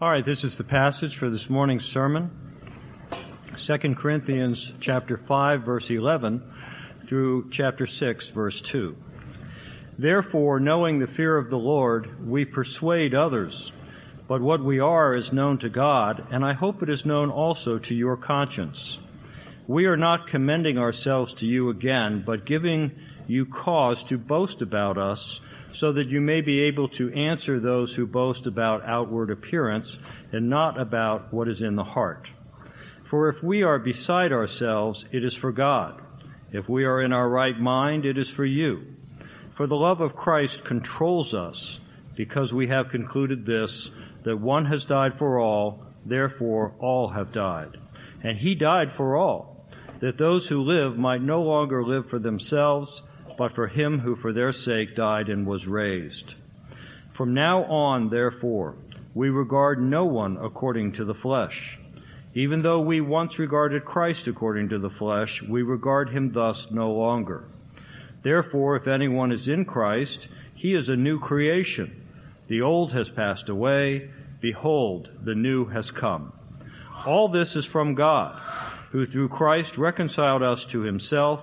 [0.00, 2.30] All right, this is the passage for this morning's sermon.
[3.56, 6.40] 2 Corinthians chapter 5 verse 11
[7.00, 8.94] through chapter 6 verse 2.
[9.98, 13.72] Therefore, knowing the fear of the Lord, we persuade others.
[14.28, 17.80] But what we are is known to God, and I hope it is known also
[17.80, 18.98] to your conscience.
[19.66, 22.92] We are not commending ourselves to you again, but giving
[23.28, 25.38] you cause to boast about us,
[25.72, 29.98] so that you may be able to answer those who boast about outward appearance
[30.32, 32.26] and not about what is in the heart.
[33.08, 36.00] For if we are beside ourselves, it is for God.
[36.52, 38.94] If we are in our right mind, it is for you.
[39.54, 41.80] For the love of Christ controls us,
[42.16, 43.90] because we have concluded this,
[44.24, 47.76] that one has died for all, therefore all have died.
[48.22, 49.68] And he died for all,
[50.00, 53.02] that those who live might no longer live for themselves,
[53.38, 56.34] but for him who for their sake died and was raised.
[57.12, 58.74] From now on, therefore,
[59.14, 61.78] we regard no one according to the flesh.
[62.34, 66.92] Even though we once regarded Christ according to the flesh, we regard him thus no
[66.92, 67.44] longer.
[68.22, 72.04] Therefore, if anyone is in Christ, he is a new creation.
[72.48, 74.10] The old has passed away.
[74.40, 76.32] Behold, the new has come.
[77.06, 78.40] All this is from God,
[78.90, 81.42] who through Christ reconciled us to himself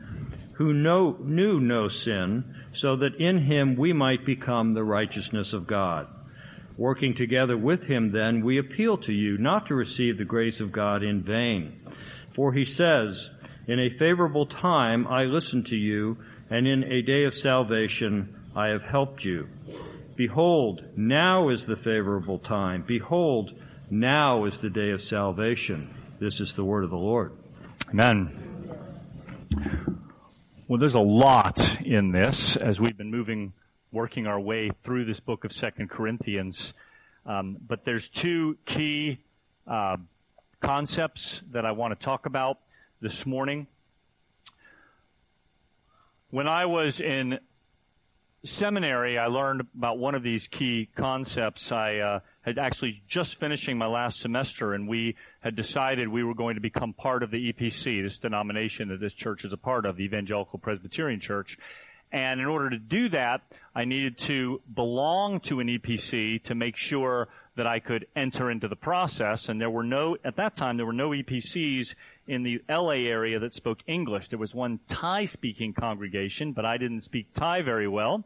[0.61, 5.65] who know, knew no sin, so that in him we might become the righteousness of
[5.65, 6.07] God.
[6.77, 10.71] Working together with him, then, we appeal to you not to receive the grace of
[10.71, 11.79] God in vain.
[12.33, 13.31] For he says,
[13.67, 16.17] In a favorable time I listened to you,
[16.51, 19.47] and in a day of salvation I have helped you.
[20.15, 22.83] Behold, now is the favorable time.
[22.87, 23.51] Behold,
[23.89, 25.91] now is the day of salvation.
[26.19, 27.33] This is the word of the Lord.
[27.89, 28.51] Amen.
[30.71, 33.51] Well, there's a lot in this as we've been moving,
[33.91, 36.73] working our way through this book of Second Corinthians.
[37.25, 39.19] Um, but there's two key
[39.67, 39.97] uh,
[40.61, 42.57] concepts that I want to talk about
[43.01, 43.67] this morning.
[46.29, 47.39] When I was in
[48.45, 51.73] seminary, I learned about one of these key concepts.
[51.73, 56.33] I uh, had actually just finishing my last semester, and we had decided we were
[56.33, 59.85] going to become part of the EPC, this denomination that this church is a part
[59.85, 61.57] of, the Evangelical Presbyterian Church.
[62.11, 63.41] And in order to do that,
[63.73, 68.67] I needed to belong to an EPC to make sure that I could enter into
[68.67, 69.47] the process.
[69.47, 71.95] And there were no, at that time, there were no EPCs
[72.27, 74.29] in the LA area that spoke English.
[74.29, 78.25] There was one Thai speaking congregation, but I didn't speak Thai very well.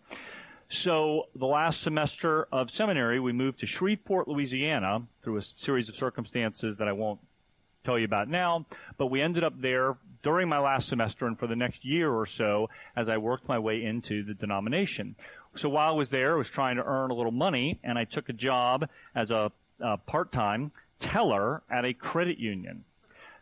[0.70, 5.96] So the last semester of seminary, we moved to Shreveport, Louisiana through a series of
[5.96, 7.20] circumstances that I won't
[7.84, 8.66] tell you about now,
[8.98, 12.26] but we ended up there during my last semester and for the next year or
[12.26, 15.16] so as I worked my way into the denomination.
[15.56, 18.06] So while I was there, I was trying to earn a little money and I
[18.06, 22.84] took a job as a, a part-time teller at a credit union.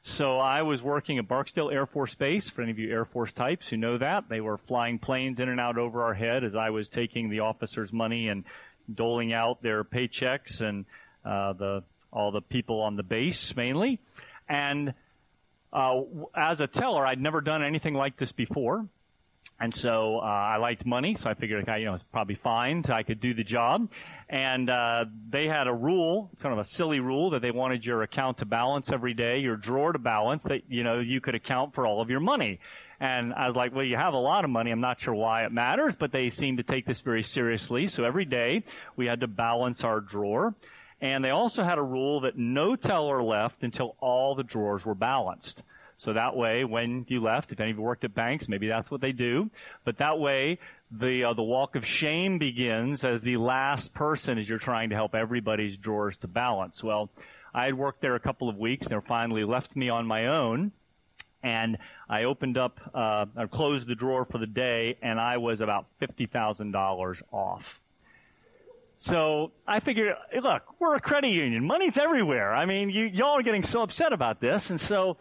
[0.06, 2.50] So I was working at Barksdale Air Force Base.
[2.50, 5.48] For any of you Air Force types who know that, they were flying planes in
[5.48, 8.44] and out over our head as I was taking the officers' money and
[8.94, 10.86] doling out their paychecks and
[11.24, 14.00] uh, the all the people on the base mainly.
[14.50, 14.94] And
[15.72, 16.02] uh,
[16.36, 18.86] as a teller, I'd never done anything like this before.
[19.60, 22.84] And so uh, I liked money, so I figured, you know, it's probably fine.
[22.84, 23.90] So I could do the job.
[24.30, 28.02] And uh, they had a rule, kind of a silly rule, that they wanted your
[28.02, 31.76] account to balance every day, your drawer to balance, that you know you could account
[31.76, 32.60] for all of your money.
[33.00, 34.72] And I was like, well, you have a lot of money.
[34.72, 37.88] I'm not sure why it matters, but they seem to take this very seriously.
[37.88, 38.64] So every day
[38.96, 40.56] we had to balance our drawer.
[41.02, 44.96] And they also had a rule that no teller left until all the drawers were
[44.96, 45.64] balanced.
[45.98, 48.90] So that way, when you left, if any of you worked at banks, maybe that's
[48.92, 49.50] what they do.
[49.86, 50.60] But that way,
[50.92, 54.96] the uh, the walk of shame begins as the last person as you're trying to
[54.96, 56.84] help everybody's drawers to balance.
[56.84, 57.10] Well,
[57.54, 58.88] I had worked there a couple of weeks.
[58.88, 60.72] They finally left me on my own,
[61.42, 61.78] and
[62.10, 65.86] I opened up, uh, I closed the drawer for the day, and I was about
[66.00, 67.80] fifty thousand dollars off.
[68.98, 71.66] So I figured, look, we're a credit union.
[71.68, 72.56] Money's everywhere.
[72.56, 74.70] I mean, you, y'all are getting so upset about this.
[74.70, 75.18] And so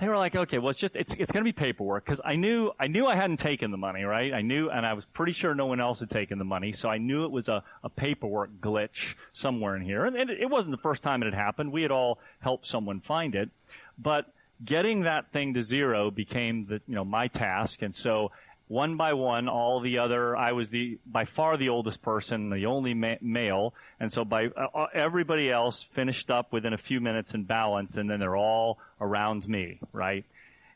[0.00, 2.34] they were like, okay, well, it's just, it's, it's going to be paperwork because I
[2.34, 4.32] knew, I knew I hadn't taken the money, right?
[4.32, 6.72] I knew, and I was pretty sure no one else had taken the money.
[6.72, 10.04] So I knew it was a, a paperwork glitch somewhere in here.
[10.04, 11.72] And, and it wasn't the first time it had happened.
[11.72, 13.50] We had all helped someone find it,
[13.98, 14.26] but
[14.64, 17.82] getting that thing to zero became the, you know, my task.
[17.82, 18.32] And so
[18.72, 22.64] one by one, all the other, I was the, by far the oldest person, the
[22.64, 26.98] only ma- male, and so by, uh, uh, everybody else finished up within a few
[26.98, 30.24] minutes in balance and then they're all around me, right?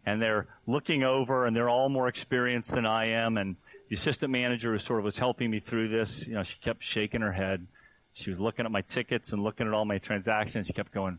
[0.05, 3.57] And they're looking over, and they're all more experienced than I am, and
[3.89, 6.85] the assistant manager who sort of was helping me through this, you know, she kept
[6.85, 7.67] shaking her head.
[8.13, 10.67] She was looking at my tickets and looking at all my transactions.
[10.67, 11.19] She kept going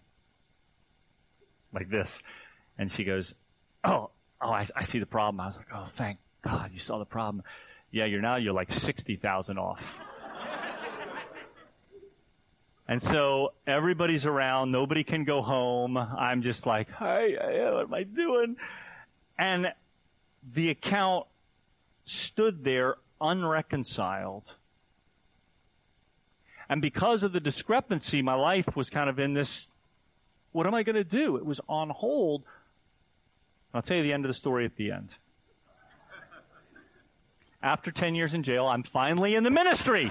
[1.74, 2.22] like this.
[2.78, 3.34] And she goes,
[3.84, 5.40] Oh, oh, I, I see the problem.
[5.40, 7.44] I was like, Oh, thank God, you saw the problem.
[7.92, 10.00] Yeah, you're now, you're like 60,000 off.
[12.88, 14.72] and so everybody's around.
[14.72, 15.98] Nobody can go home.
[15.98, 17.32] I'm just like, hi,
[17.74, 18.56] what am I doing?
[19.38, 19.74] And
[20.54, 21.26] the account
[22.06, 24.46] stood there unreconciled.
[26.70, 29.68] And because of the discrepancy, my life was kind of in this,
[30.54, 31.36] what am I going to do?
[31.36, 32.44] It was on hold.
[33.74, 35.16] I'll tell you the end of the story at the end
[37.68, 40.10] after 10 years in jail, I'm finally in the ministry.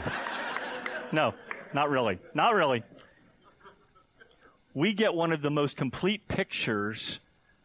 [1.11, 1.33] No,
[1.73, 2.19] not really.
[2.35, 2.83] Not really.
[4.75, 7.19] We get one of the most complete pictures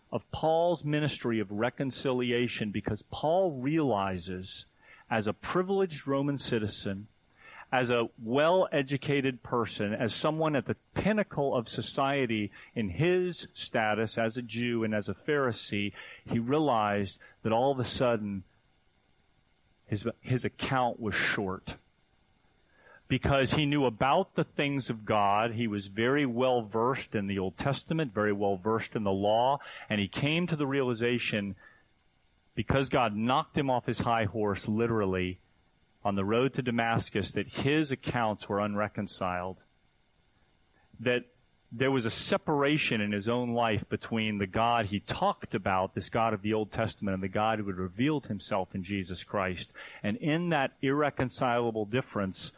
[0.09, 4.65] of Paul's ministry of reconciliation because Paul realizes
[5.09, 7.07] as a privileged Roman citizen,
[7.73, 14.37] as a well-educated person, as someone at the pinnacle of society in his status as
[14.37, 15.91] a Jew and as a Pharisee,
[16.25, 18.43] he realized that all of a sudden
[19.91, 21.75] his, his account was short.
[23.09, 25.51] Because he knew about the things of God.
[25.51, 29.59] He was very well versed in the Old Testament, very well versed in the law,
[29.89, 31.55] and he came to the realization
[32.55, 35.39] because God knocked him off his high horse, literally,
[36.05, 39.57] on the road to Damascus, that his accounts were unreconciled.
[41.01, 41.25] That
[41.71, 46.09] there was a separation in his own life between the God he talked about, this
[46.09, 49.71] God of the Old Testament, and the God who had revealed himself in Jesus Christ.
[50.03, 52.51] And in that irreconcilable difference,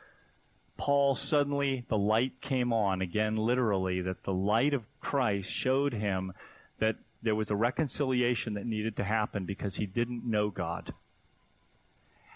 [0.78, 6.34] Paul suddenly, the light came on, again literally, that the light of Christ showed him
[6.80, 10.92] that there was a reconciliation that needed to happen because he didn't know God.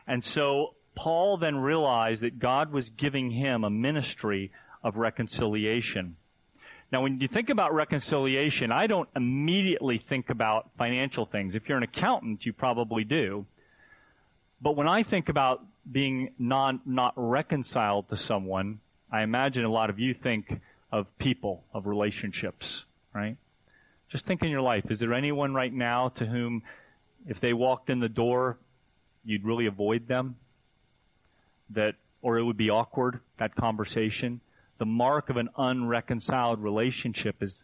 [0.06, 4.52] And so Paul then realized that God was giving him a ministry
[4.84, 6.16] of reconciliation.
[6.92, 11.54] Now, when you think about reconciliation, I don't immediately think about financial things.
[11.54, 13.46] If you're an accountant, you probably do.
[14.62, 18.80] But when I think about being non, not reconciled to someone,
[19.12, 20.62] I imagine a lot of you think
[20.92, 23.36] of people, of relationships, right?
[24.10, 24.90] Just think in your life.
[24.90, 26.64] Is there anyone right now to whom,
[27.28, 28.58] if they walked in the door,
[29.26, 30.38] you'd really avoid them?
[31.72, 34.40] That, or it would be awkward, that conversation?
[34.78, 37.64] The mark of an unreconciled relationship is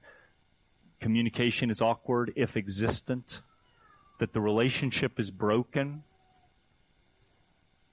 [0.99, 3.41] communication is awkward, if existent,
[4.19, 6.03] that the relationship is broken.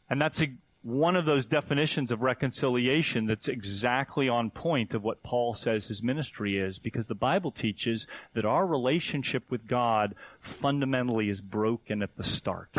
[0.08, 0.46] And that's a,
[0.82, 6.02] one of those definitions of reconciliation that's exactly on point of what Paul says his
[6.02, 12.16] ministry is, because the Bible teaches that our relationship with God fundamentally is broken at
[12.16, 12.74] the start.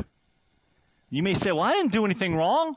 [1.09, 2.75] You may say, well, I didn't do anything wrong.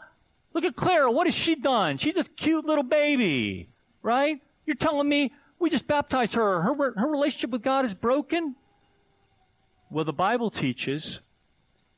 [0.55, 1.11] Look at Clara.
[1.11, 1.99] What has she done?
[1.99, 3.69] She's a cute little baby,
[4.03, 4.41] right?
[4.65, 6.63] You're telling me we just baptized her.
[6.63, 8.55] Her, her relationship with God is broken?
[9.91, 11.21] Well, the Bible teaches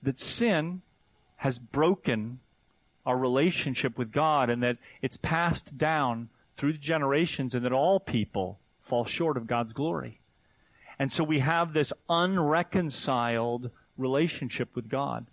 [0.02, 0.82] that sin
[1.36, 2.40] has broken
[3.04, 8.00] our relationship with God and that it's passed down through the generations and that all
[8.00, 10.20] people fall short of God's glory.
[10.98, 15.26] And so we have this unreconciled relationship with God.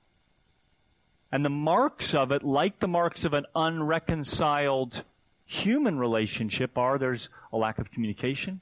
[1.34, 5.04] And the marks of it, like the marks of an unreconciled
[5.48, 8.62] human relationship, are there's a lack of communication.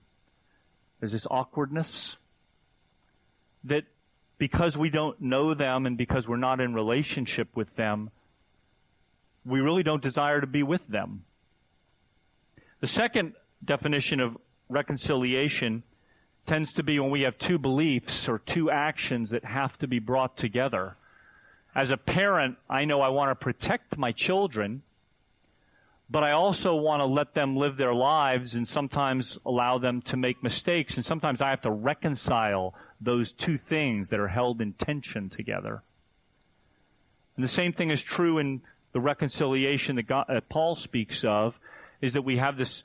[1.01, 2.15] There's this awkwardness
[3.65, 3.83] that
[4.37, 8.09] because we don't know them and because we're not in relationship with them,
[9.43, 11.25] we really don't desire to be with them.
[12.79, 13.33] The second
[13.65, 14.37] definition of
[14.69, 15.83] reconciliation
[16.45, 19.99] tends to be when we have two beliefs or two actions that have to be
[19.99, 20.95] brought together.
[21.73, 24.81] As a parent, I know I want to protect my children,
[26.09, 30.17] but I also want to let them live their lives and sometimes allow them to
[30.17, 30.97] make mistakes.
[30.97, 35.81] And sometimes I have to reconcile those two things that are held in tension together.
[37.37, 38.61] And the same thing is true in
[38.91, 41.57] the reconciliation that, God, that Paul speaks of,
[42.01, 42.83] is that we have this,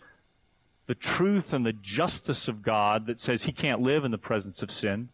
[0.86, 4.62] the truth and the justice of God that says he can't live in the presence
[4.62, 5.08] of sin.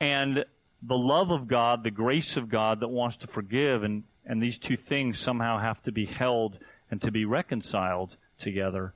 [0.00, 0.44] and
[0.82, 4.58] the love of God, the grace of God that wants to forgive, and, and these
[4.58, 6.58] two things somehow have to be held
[6.90, 8.94] and to be reconciled together.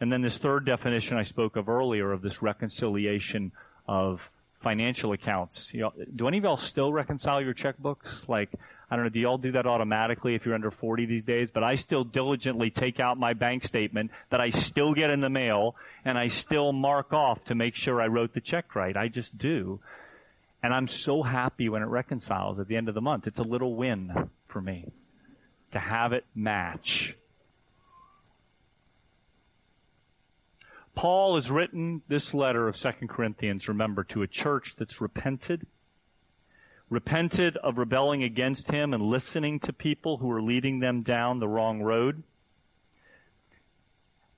[0.00, 3.52] And then this third definition I spoke of earlier of this reconciliation
[3.88, 4.20] of
[4.62, 5.72] financial accounts.
[5.72, 8.28] You know, do any of y'all still reconcile your checkbooks?
[8.28, 8.50] Like,
[8.90, 11.50] I don't know, do y'all do that automatically if you're under 40 these days?
[11.50, 15.30] But I still diligently take out my bank statement that I still get in the
[15.30, 18.96] mail and I still mark off to make sure I wrote the check right.
[18.96, 19.80] I just do.
[20.64, 23.26] And I'm so happy when it reconciles at the end of the month.
[23.26, 24.94] It's a little win for me
[25.72, 27.18] to have it match.
[30.94, 35.66] Paul has written this letter of 2 Corinthians, remember, to a church that's repented
[36.88, 41.48] repented of rebelling against him and listening to people who were leading them down the
[41.48, 42.22] wrong road.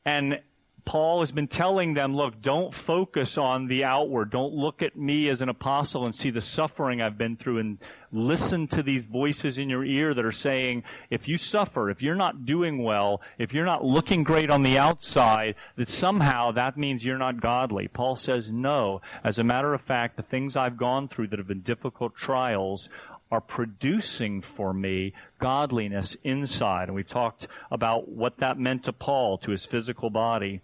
[0.04, 0.40] And
[0.86, 4.30] Paul has been telling them, look, don't focus on the outward.
[4.30, 7.78] Don't look at me as an apostle and see the suffering I've been through and
[8.12, 12.14] listen to these voices in your ear that are saying, if you suffer, if you're
[12.14, 17.04] not doing well, if you're not looking great on the outside, that somehow that means
[17.04, 17.88] you're not godly.
[17.88, 19.00] Paul says, no.
[19.24, 22.88] As a matter of fact, the things I've gone through that have been difficult trials
[23.32, 26.84] are producing for me godliness inside.
[26.84, 30.60] And we've talked about what that meant to Paul, to his physical body.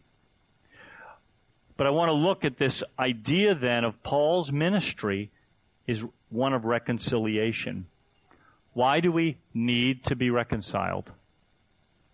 [1.77, 5.31] But I want to look at this idea then of Paul's ministry
[5.87, 7.87] is one of reconciliation.
[8.73, 11.11] Why do we need to be reconciled?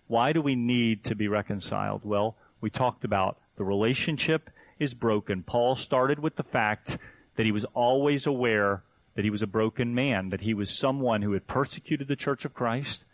[0.07, 2.03] Why do we need to be reconciled?
[2.05, 5.43] Well, we talked about the relationship is broken.
[5.43, 6.99] Paul started with the fact
[7.37, 8.83] that he was always aware
[9.15, 12.45] that he was a broken man, that he was someone who had persecuted the church
[12.45, 13.05] of Christ,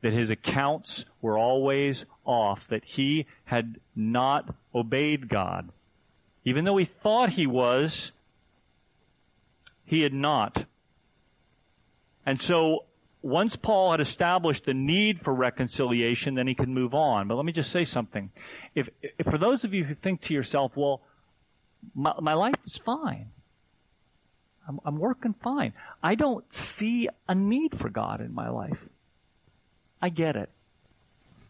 [0.00, 5.70] that his accounts were always off, that he had not obeyed God.
[6.44, 8.12] Even though he thought he was,
[9.84, 10.64] he had not.
[12.24, 12.84] And so
[13.22, 17.28] once Paul had established the need for reconciliation, then he could move on.
[17.28, 18.30] But let me just say something.
[18.74, 21.02] If, if for those of you who think to yourself, well,
[21.94, 23.30] my, my life is fine.
[24.66, 25.72] I'm, I'm working fine.
[26.02, 28.78] I don't see a need for God in my life.
[30.00, 30.48] I get it.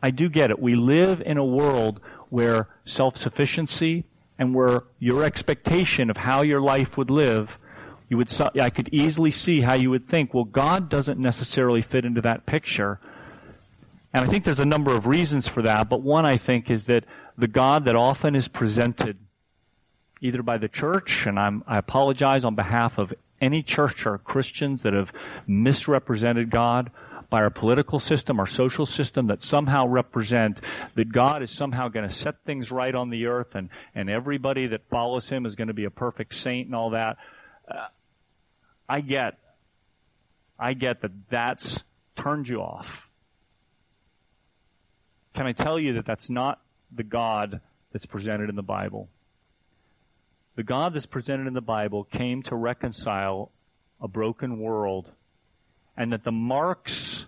[0.03, 0.59] I do get it.
[0.59, 4.05] We live in a world where self-sufficiency
[4.41, 7.59] and where your expectation of how your life would live,
[8.09, 12.07] you would, I could easily see how you would think, well, God doesn't necessarily fit
[12.07, 12.99] into that picture.
[14.15, 16.87] And I think there's a number of reasons for that, but one I think is
[16.87, 17.05] that
[17.37, 19.19] the God that often is presented
[20.23, 24.83] either by the church, and I'm, I apologize on behalf of any church or Christians
[24.83, 25.13] that have
[25.47, 26.91] misrepresented God,
[27.31, 30.61] by our political system, our social system that somehow represent
[30.97, 34.67] that God is somehow going to set things right on the earth and, and everybody
[34.67, 37.17] that follows him is going to be a perfect saint and all that.
[37.71, 37.87] Uh,
[38.89, 39.39] I get,
[40.59, 41.85] I get that that's
[42.17, 43.09] turned you off.
[45.35, 46.61] Can I tell you that that's not
[46.91, 47.61] the God
[47.93, 49.09] that's presented in the Bible?
[50.57, 53.53] The God that's presented in the Bible came to reconcile
[54.01, 55.11] a broken world
[56.01, 57.27] and that the marks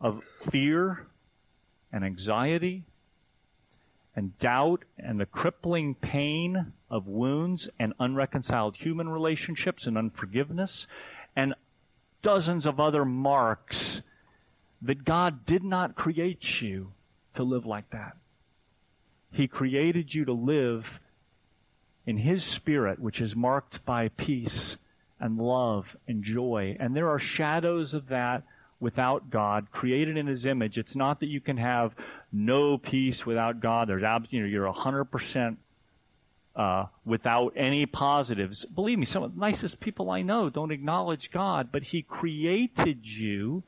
[0.00, 1.08] of fear
[1.92, 2.84] and anxiety
[4.14, 10.86] and doubt and the crippling pain of wounds and unreconciled human relationships and unforgiveness
[11.34, 11.52] and
[12.22, 14.02] dozens of other marks
[14.80, 16.92] that God did not create you
[17.34, 18.16] to live like that.
[19.32, 21.00] He created you to live
[22.06, 24.76] in His Spirit, which is marked by peace
[25.20, 26.76] and love and joy.
[26.78, 28.42] And there are shadows of that
[28.80, 30.78] without God, created in His image.
[30.78, 31.94] It's not that you can have
[32.32, 33.88] no peace without God.
[33.88, 35.58] There's you know, you're hundred percent
[36.56, 38.64] uh, without any positives.
[38.64, 43.06] Believe me, some of the nicest people I know don't acknowledge God, but He created
[43.06, 43.62] you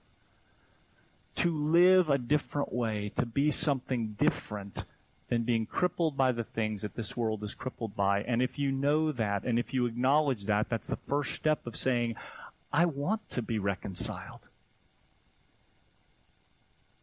[1.36, 4.84] to live a different way, to be something different
[5.28, 8.22] than being crippled by the things that this world is crippled by.
[8.22, 11.76] And if you know that and if you acknowledge that, that's the first step of
[11.76, 12.14] saying,
[12.72, 14.48] I want to be reconciled.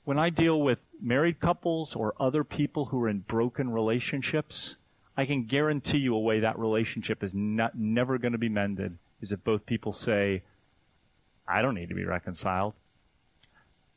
[0.05, 4.75] When I deal with married couples or other people who are in broken relationships,
[5.15, 8.97] I can guarantee you a way that relationship is not, never going to be mended
[9.21, 10.43] is if both people say,
[11.47, 12.73] I don't need to be reconciled.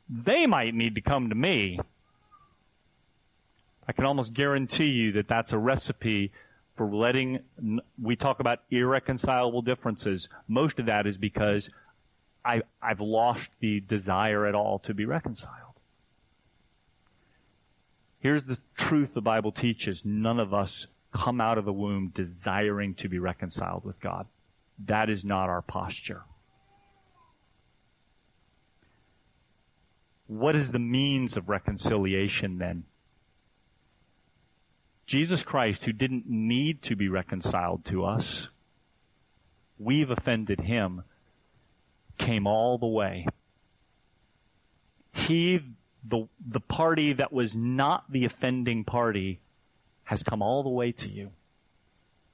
[0.09, 1.79] They might need to come to me,
[3.87, 6.31] I can almost guarantee you that that's a recipe
[6.75, 7.39] for letting,
[8.01, 10.29] we talk about irreconcilable differences.
[10.47, 11.69] Most of that is because
[12.45, 15.53] I, I've lost the desire at all to be reconciled.
[18.19, 20.03] Here's the truth the Bible teaches.
[20.05, 24.27] None of us come out of the womb desiring to be reconciled with God.
[24.85, 26.23] That is not our posture.
[30.27, 32.83] What is the means of reconciliation then?
[35.07, 38.49] Jesus Christ, who didn't need to be reconciled to us,
[39.79, 41.03] we've offended him,
[42.17, 43.25] came all the way.
[45.13, 45.59] He,
[46.03, 49.39] the, the party that was not the offending party,
[50.03, 51.31] has come all the way to you.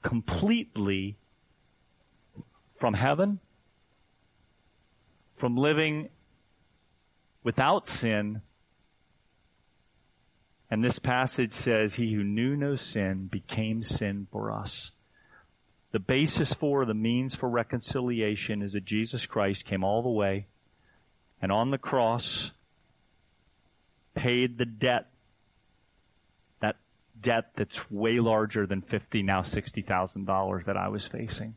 [0.01, 1.15] Completely
[2.79, 3.39] from heaven,
[5.37, 6.09] from living
[7.43, 8.41] without sin.
[10.73, 14.89] And this passage says, He who knew no sin became sin for us.
[15.91, 20.47] The basis for, the means for reconciliation is that Jesus Christ came all the way
[21.43, 22.53] and on the cross
[24.15, 25.11] paid the debt.
[26.59, 26.77] That
[27.21, 31.55] debt that's way larger than fifty, now sixty thousand dollars that I was facing.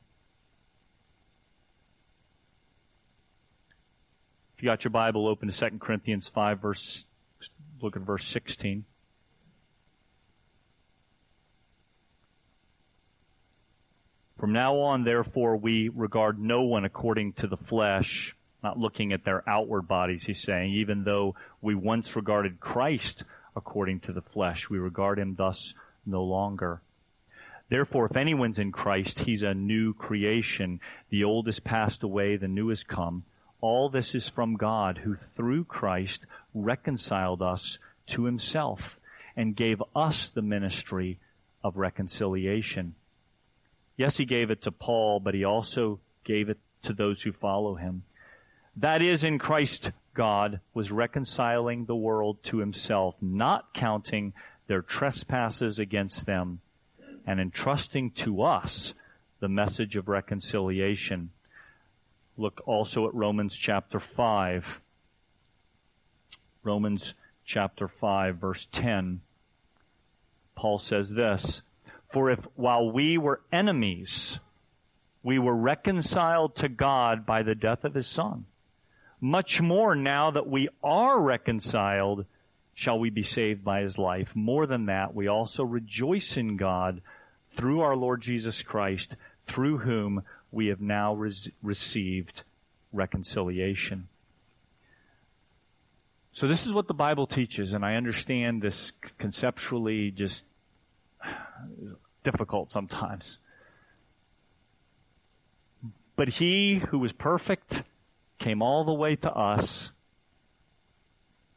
[4.58, 7.06] If you got your Bible open to 2 Corinthians 5 verse,
[7.80, 8.84] look at verse 16.
[14.38, 19.24] From now on, therefore, we regard no one according to the flesh, not looking at
[19.24, 23.24] their outward bodies, he's saying, even though we once regarded Christ
[23.54, 25.72] according to the flesh, we regard him thus
[26.04, 26.82] no longer.
[27.70, 30.80] Therefore, if anyone's in Christ, he's a new creation.
[31.08, 33.24] The old has passed away, the new has come.
[33.60, 37.78] All this is from God who through Christ reconciled us
[38.08, 38.98] to himself
[39.34, 41.18] and gave us the ministry
[41.64, 42.94] of reconciliation.
[43.96, 47.76] Yes, he gave it to Paul, but he also gave it to those who follow
[47.76, 48.04] him.
[48.76, 54.34] That is, in Christ, God was reconciling the world to himself, not counting
[54.66, 56.60] their trespasses against them,
[57.26, 58.94] and entrusting to us
[59.40, 61.30] the message of reconciliation.
[62.36, 64.80] Look also at Romans chapter 5.
[66.62, 69.20] Romans chapter 5 verse 10.
[70.54, 71.62] Paul says this,
[72.16, 74.40] For if while we were enemies,
[75.22, 78.46] we were reconciled to God by the death of his son,
[79.20, 82.24] much more now that we are reconciled,
[82.72, 84.34] shall we be saved by his life.
[84.34, 87.02] More than that, we also rejoice in God
[87.54, 89.14] through our Lord Jesus Christ,
[89.46, 92.44] through whom we have now res- received
[92.94, 94.08] reconciliation.
[96.32, 100.46] So this is what the Bible teaches, and I understand this conceptually just
[102.26, 103.38] difficult sometimes.
[106.16, 107.84] But he who was perfect
[108.40, 109.92] came all the way to us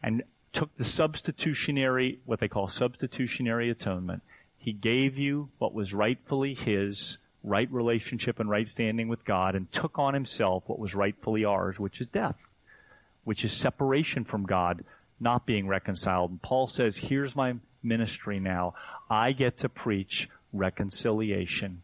[0.04, 0.22] and
[0.54, 4.22] took the substitutionary, what they call substitutionary atonement.
[4.58, 9.72] He gave you what was rightfully his right relationship and right standing with God and
[9.72, 12.36] took on himself what was rightfully ours, which is death,
[13.24, 14.84] which is separation from God,
[15.20, 16.30] not being reconciled.
[16.30, 18.76] And Paul says, here's my ministry now.
[19.10, 21.82] I get to preach reconciliation,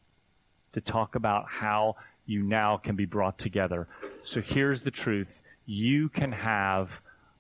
[0.73, 3.88] to talk about how you now can be brought together.
[4.23, 5.41] So here's the truth.
[5.65, 6.89] You can have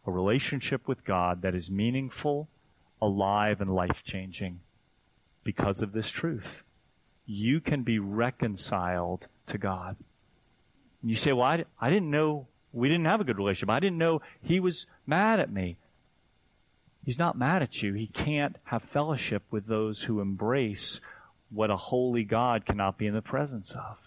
[0.05, 2.47] a relationship with God that is meaningful,
[3.01, 4.59] alive, and life changing
[5.43, 6.63] because of this truth
[7.25, 9.95] you can be reconciled to God.
[11.01, 13.69] And you say, well, I, I didn't know we didn't have a good relationship.
[13.69, 15.77] I didn't know he was mad at me.
[17.05, 17.93] He's not mad at you.
[17.93, 20.99] He can't have fellowship with those who embrace
[21.55, 23.97] what a holy God cannot be in the presence of.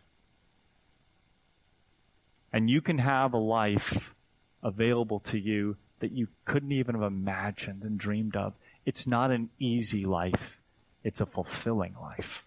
[2.53, 4.15] And you can have a life
[4.63, 8.55] available to you that you couldn't even have imagined and dreamed of.
[8.87, 10.59] It's not an easy life.
[11.03, 12.45] It's a fulfilling life.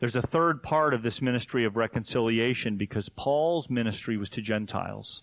[0.00, 5.22] There's a third part of this ministry of reconciliation because Paul's ministry was to Gentiles.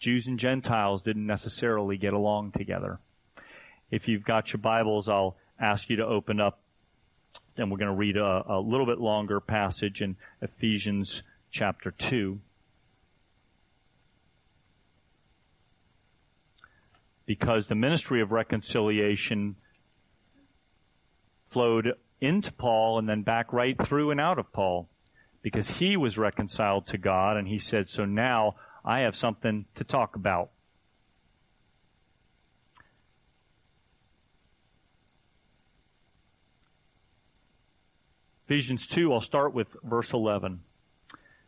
[0.00, 2.98] Jews and Gentiles didn't necessarily get along together.
[3.90, 6.58] If you've got your Bibles, I'll ask you to open up
[7.56, 12.40] and we're going to read a, a little bit longer passage in Ephesians chapter 2.
[17.26, 19.56] Because the ministry of reconciliation
[21.50, 24.88] flowed into Paul and then back right through and out of Paul
[25.42, 29.84] because he was reconciled to God and he said, so now I have something to
[29.84, 30.50] talk about.
[38.46, 40.60] Ephesians 2, I'll start with verse 11.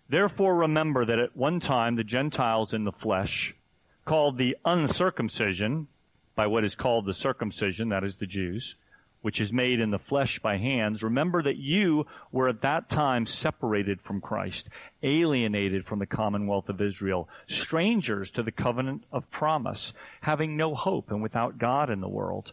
[0.08, 3.56] Therefore remember that at one time the Gentiles in the flesh,
[4.04, 5.88] called the uncircumcision,
[6.36, 8.76] by what is called the circumcision, that is the Jews,
[9.22, 13.24] which is made in the flesh by hands, remember that you were at that time
[13.24, 14.68] separated from Christ,
[15.02, 21.10] alienated from the commonwealth of Israel, strangers to the covenant of promise, having no hope
[21.10, 22.52] and without God in the world.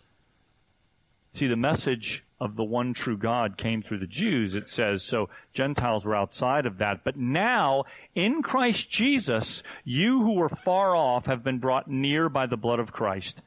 [1.33, 5.29] See, the message of the one true God came through the Jews, it says, so
[5.53, 7.03] Gentiles were outside of that.
[7.03, 7.83] But now,
[8.15, 12.79] in Christ Jesus, you who were far off have been brought near by the blood
[12.79, 13.41] of Christ.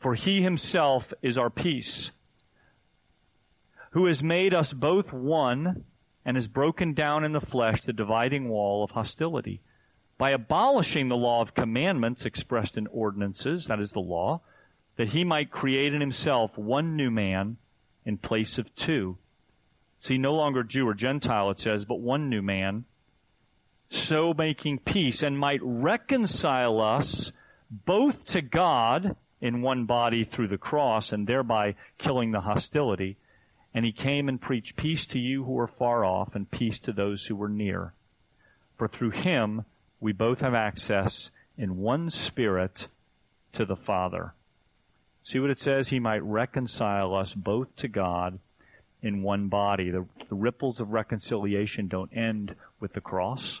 [0.00, 2.10] For he himself is our peace
[3.94, 5.84] who has made us both one
[6.24, 9.60] and has broken down in the flesh the dividing wall of hostility
[10.18, 14.40] by abolishing the law of commandments expressed in ordinances, that is the law,
[14.96, 17.56] that he might create in himself one new man
[18.04, 19.16] in place of two.
[20.00, 22.86] See, no longer Jew or Gentile, it says, but one new man,
[23.90, 27.30] so making peace and might reconcile us
[27.70, 33.18] both to God in one body through the cross and thereby killing the hostility
[33.74, 36.92] and he came and preached peace to you who were far off and peace to
[36.92, 37.92] those who were near.
[38.78, 39.64] For through him
[40.00, 42.88] we both have access in one spirit
[43.52, 44.34] to the Father.
[45.24, 45.88] See what it says?
[45.88, 48.38] He might reconcile us both to God
[49.02, 49.90] in one body.
[49.90, 53.60] The, the ripples of reconciliation don't end with the cross.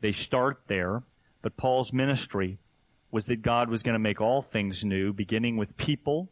[0.00, 1.04] They start there,
[1.42, 2.58] but Paul's ministry
[3.12, 6.28] was that God was going to make all things new, beginning with people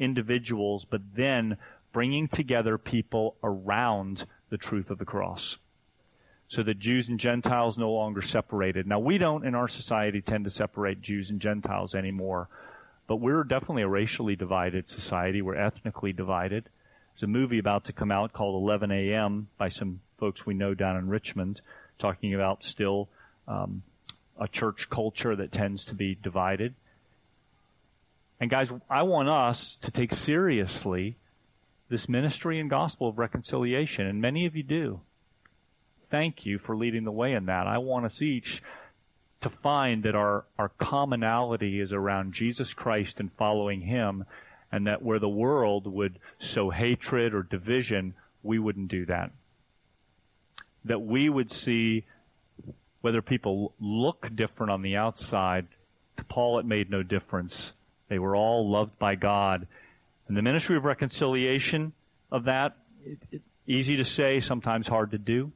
[0.00, 1.56] individuals, but then
[1.92, 5.58] bringing together people around the truth of the cross.
[6.48, 8.86] So that Jews and Gentiles no longer separated.
[8.86, 12.48] Now we don't in our society tend to separate Jews and Gentiles anymore,
[13.06, 15.42] but we're definitely a racially divided society.
[15.42, 16.68] We're ethnically divided.
[17.14, 19.48] There's a movie about to come out called 11 a.m.
[19.58, 21.60] by some folks we know down in Richmond,
[21.98, 23.08] talking about still
[23.46, 23.82] um,
[24.40, 26.74] a church culture that tends to be divided.
[28.40, 31.18] And guys, I want us to take seriously
[31.90, 35.00] this ministry and gospel of reconciliation, and many of you do.
[36.10, 37.66] Thank you for leading the way in that.
[37.66, 38.62] I want us each
[39.42, 44.24] to find that our, our commonality is around Jesus Christ and following Him,
[44.72, 49.32] and that where the world would sow hatred or division, we wouldn't do that.
[50.86, 52.06] That we would see
[53.02, 55.66] whether people look different on the outside,
[56.16, 57.72] to Paul it made no difference
[58.10, 59.66] they were all loved by God.
[60.28, 61.92] And the ministry of reconciliation
[62.30, 65.52] of that, it, it, easy to say, sometimes hard to do.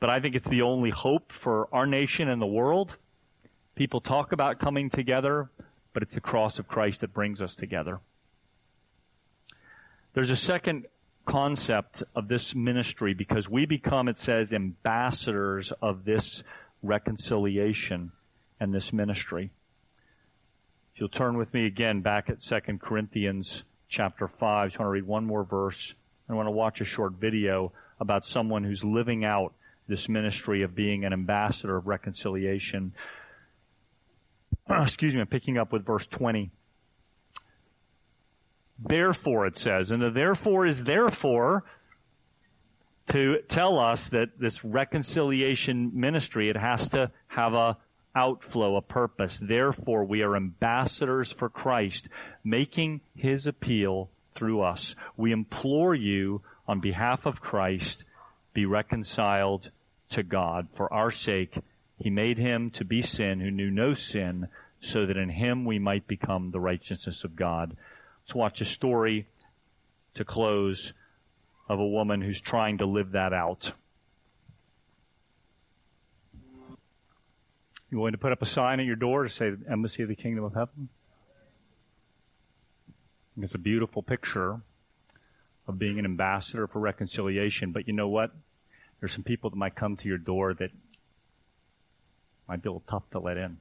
[0.00, 2.96] But I think it's the only hope for our nation and the world.
[3.74, 5.50] People talk about coming together,
[5.92, 8.00] but it's the cross of Christ that brings us together.
[10.14, 10.86] There's a second
[11.26, 16.42] concept of this ministry because we become, it says, ambassadors of this
[16.82, 18.12] reconciliation
[18.58, 19.50] and this ministry.
[20.96, 24.86] If you'll turn with me again back at 2 Corinthians chapter 5, I just want
[24.86, 25.92] to read one more verse.
[26.26, 29.52] I want to watch a short video about someone who's living out
[29.86, 32.94] this ministry of being an ambassador of reconciliation.
[34.70, 36.50] Excuse me, I'm picking up with verse 20.
[38.78, 41.64] Therefore, it says, and the therefore is therefore
[43.08, 47.76] to tell us that this reconciliation ministry, it has to have a
[48.16, 49.38] outflow, a purpose.
[49.38, 52.08] Therefore, we are ambassadors for Christ,
[52.42, 54.96] making his appeal through us.
[55.16, 58.02] We implore you on behalf of Christ,
[58.54, 59.70] be reconciled
[60.10, 60.68] to God.
[60.74, 61.58] For our sake,
[61.98, 64.48] he made him to be sin who knew no sin,
[64.80, 67.76] so that in him we might become the righteousness of God.
[68.22, 69.26] Let's watch a story
[70.14, 70.92] to close
[71.68, 73.72] of a woman who's trying to live that out.
[77.90, 80.16] You going to put up a sign at your door to say Embassy of the
[80.16, 80.88] Kingdom of Heaven?
[83.40, 84.60] It's a beautiful picture
[85.68, 87.72] of being an ambassador for reconciliation.
[87.72, 88.32] But you know what?
[88.98, 90.70] There's some people that might come to your door that
[92.48, 93.58] might be a little tough to let in.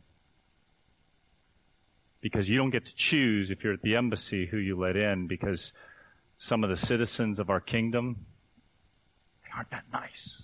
[2.21, 5.27] Because you don't get to choose if you're at the embassy who you let in
[5.27, 5.73] because
[6.38, 8.25] some of the citizens of our kingdom,
[9.43, 10.41] they aren't that nice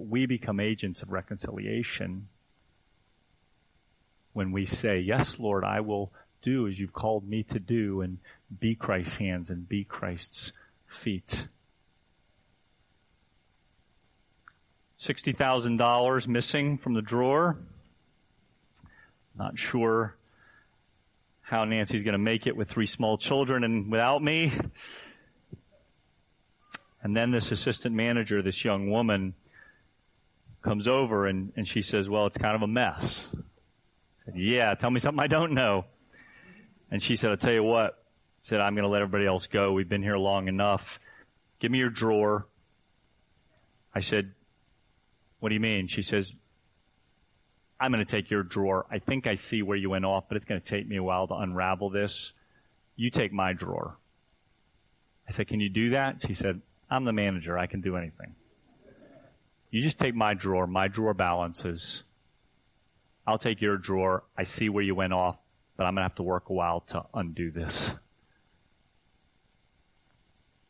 [0.00, 2.28] we become agents of reconciliation
[4.32, 8.18] when we say, Yes, Lord, I will do as you've called me to do and
[8.58, 10.52] be Christ's hands and be Christ's
[10.86, 11.46] feet.
[15.00, 17.56] $60,000 missing from the drawer.
[19.36, 20.16] Not sure
[21.40, 24.52] how Nancy's going to make it with three small children and without me.
[27.02, 29.34] And then this assistant manager, this young woman,
[30.62, 33.28] comes over and, and she says, well, it's kind of a mess.
[34.24, 35.84] said, yeah, tell me something I don't know.
[36.90, 37.96] And she said, I'll tell you what.
[38.42, 39.72] Said, I'm going to let everybody else go.
[39.72, 40.98] We've been here long enough.
[41.60, 42.46] Give me your drawer.
[43.94, 44.32] I said,
[45.40, 45.86] what do you mean?
[45.88, 46.32] She says,
[47.78, 48.86] I'm going to take your drawer.
[48.90, 51.02] I think I see where you went off, but it's going to take me a
[51.02, 52.32] while to unravel this.
[52.96, 53.96] You take my drawer.
[55.28, 56.22] I said, can you do that?
[56.26, 57.56] She said, I'm the manager.
[57.58, 58.34] I can do anything.
[59.70, 60.66] You just take my drawer.
[60.66, 62.02] My drawer balances.
[63.26, 64.24] I'll take your drawer.
[64.36, 65.36] I see where you went off,
[65.76, 67.90] but I'm going to have to work a while to undo this.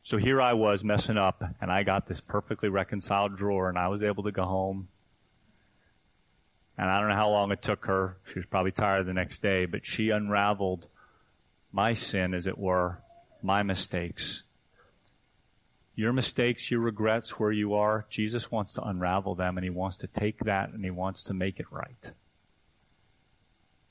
[0.02, 3.88] So here I was messing up, and I got this perfectly reconciled drawer, and I
[3.88, 4.88] was able to go home.
[6.76, 8.16] And I don't know how long it took her.
[8.32, 10.86] She was probably tired the next day, but she unraveled
[11.72, 12.98] my sin, as it were,
[13.42, 14.42] my mistakes.
[15.94, 19.98] Your mistakes, your regrets, where you are, Jesus wants to unravel them, and He wants
[19.98, 22.12] to take that and He wants to make it right.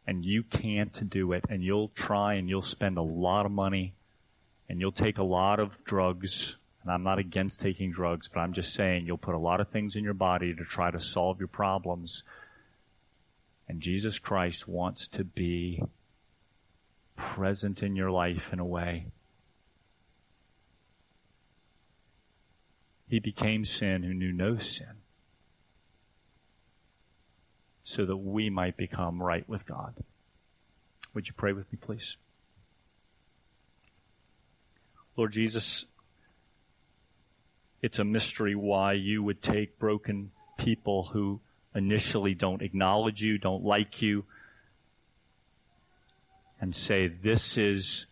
[0.07, 3.93] And you can't do it, and you'll try and you'll spend a lot of money
[4.69, 8.53] and you'll take a lot of drugs, and I'm not against taking drugs, but I'm
[8.53, 11.39] just saying you'll put a lot of things in your body to try to solve
[11.39, 12.23] your problems.
[13.67, 15.81] And Jesus Christ wants to be
[17.17, 19.07] present in your life in a way.
[23.09, 25.01] He became sin who knew no sin
[27.83, 29.95] so that we might become right with God.
[31.15, 32.17] Would you pray with me, please?
[35.17, 35.85] Lord Jesus,
[37.81, 41.39] it's a mystery why you would take broken people who
[41.73, 44.23] initially don't acknowledge you, don't like you,
[46.61, 48.05] and say, this is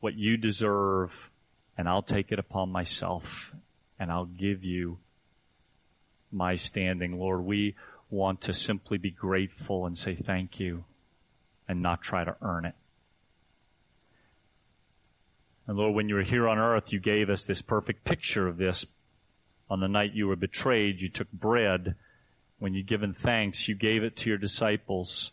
[0.00, 1.30] what you deserve,
[1.76, 3.52] and I'll take it upon myself,
[3.98, 4.98] and I'll give you
[6.30, 7.18] my standing.
[7.18, 7.74] Lord, we
[8.10, 10.84] want to simply be grateful and say thank you
[11.68, 12.74] and not try to earn it.
[15.66, 18.58] And Lord, when you were here on earth, you gave us this perfect picture of
[18.58, 18.84] this.
[19.70, 21.94] On the night you were betrayed, you took bread.
[22.58, 25.32] When you'd given thanks, you gave it to your disciples.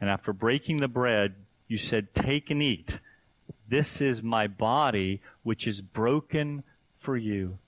[0.00, 1.34] And after breaking the bread,
[1.66, 2.98] you said, take and eat.
[3.68, 6.64] This is my body, which is broken
[7.00, 7.58] for you,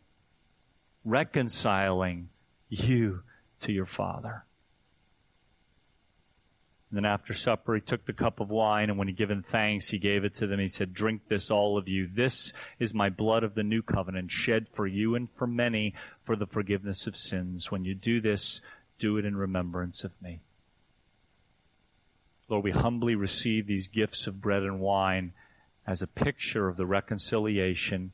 [1.04, 2.28] reconciling
[2.68, 3.22] you
[3.60, 4.44] to your Father.
[6.90, 9.88] And then after supper, he took the cup of wine, and when he given thanks,
[9.88, 10.60] he gave it to them.
[10.60, 12.08] He said, Drink this, all of you.
[12.12, 16.36] This is my blood of the new covenant, shed for you and for many for
[16.36, 17.72] the forgiveness of sins.
[17.72, 18.60] When you do this,
[18.98, 20.40] do it in remembrance of me.
[22.48, 25.32] Lord, we humbly receive these gifts of bread and wine
[25.86, 28.12] as a picture of the reconciliation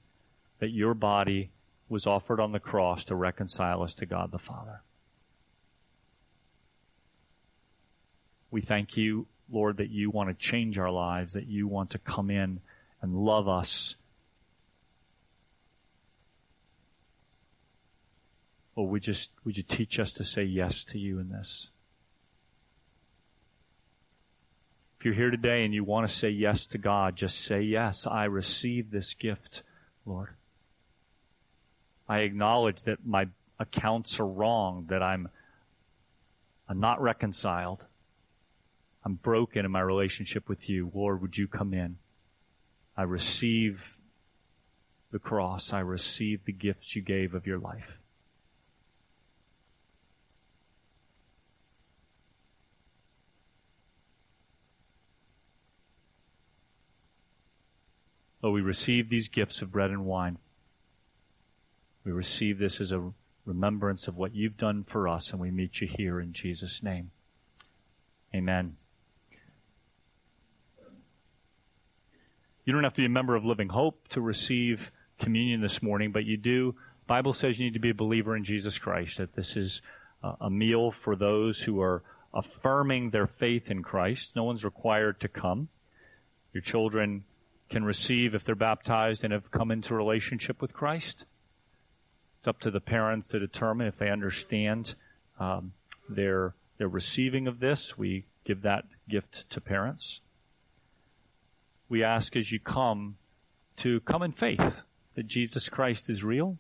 [0.59, 1.51] that your body
[1.89, 4.83] was offered on the cross to reconcile us to God the Father.
[8.51, 11.99] We thank you, Lord, that you want to change our lives, that you want to
[11.99, 12.61] come in
[13.01, 13.97] and love us.
[18.75, 21.71] Or we just, would you teach us to say yes to you in this?
[25.03, 28.07] If you're here today and you want to say yes to God, just say yes.
[28.07, 29.65] I receive this gift,
[30.07, 30.29] Lord.
[32.09, 33.27] I acknowledge that my
[33.59, 35.29] accounts are wrong, that I'm,
[36.69, 37.83] I'm not reconciled.
[39.05, 40.89] I'm broken in my relationship with you.
[40.95, 41.97] Lord, would you come in?
[42.97, 43.97] I receive
[45.11, 45.73] the cross.
[45.73, 47.99] I receive the gifts you gave of your life.
[58.43, 60.39] Oh, we receive these gifts of bread and wine.
[62.05, 63.13] We receive this as a
[63.47, 67.11] remembrance of what you've done for us, and we meet you here in Jesus' name.
[68.35, 68.77] Amen.
[72.65, 76.11] You don't have to be a member of Living Hope to receive communion this morning,
[76.13, 76.75] but you do.
[77.07, 79.83] Bible says you need to be a believer in Jesus Christ, that this is
[80.41, 82.03] a meal for those who are
[82.33, 84.35] affirming their faith in Christ.
[84.35, 85.69] No one's required to come.
[86.53, 87.25] Your children
[87.73, 91.25] can receive if they're baptized and have come into relationship with Christ.
[92.39, 94.95] It's up to the parents to determine if they understand
[95.41, 95.73] um,
[96.09, 97.99] their their receiving of this.
[97.99, 100.21] We give that gift to parents
[101.93, 103.19] we ask as you come
[103.77, 104.81] to come in faith
[105.15, 106.57] that Jesus Christ is real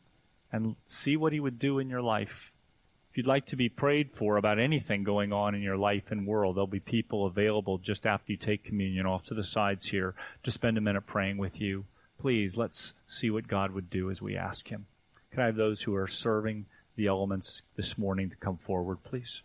[0.53, 2.52] and see what he would do in your life.
[3.12, 6.27] If you'd like to be prayed for about anything going on in your life and
[6.27, 10.14] world, there'll be people available just after you take communion off to the sides here
[10.44, 11.85] to spend a minute praying with you.
[12.18, 14.87] Please, let's see what God would do as we ask him.
[15.31, 16.64] Can I have those who are serving
[16.96, 19.42] the elements this morning to come forward, please?